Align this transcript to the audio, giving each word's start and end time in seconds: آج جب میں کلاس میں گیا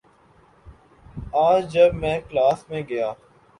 آج 1.41 1.71
جب 1.73 1.93
میں 1.93 2.19
کلاس 2.29 2.69
میں 2.69 2.81
گیا 2.89 3.11